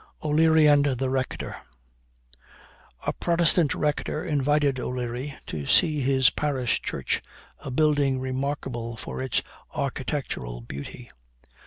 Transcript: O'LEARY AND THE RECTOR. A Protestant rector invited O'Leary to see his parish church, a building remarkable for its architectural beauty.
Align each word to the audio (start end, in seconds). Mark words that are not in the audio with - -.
O'LEARY 0.23 0.65
AND 0.65 0.83
THE 0.97 1.11
RECTOR. 1.11 1.55
A 3.05 3.13
Protestant 3.13 3.75
rector 3.75 4.25
invited 4.25 4.79
O'Leary 4.79 5.35
to 5.45 5.67
see 5.67 5.99
his 6.01 6.31
parish 6.31 6.81
church, 6.81 7.21
a 7.59 7.69
building 7.69 8.19
remarkable 8.19 8.95
for 8.95 9.21
its 9.21 9.43
architectural 9.75 10.59
beauty. 10.61 11.11